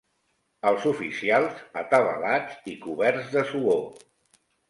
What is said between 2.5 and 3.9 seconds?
i coberts de suor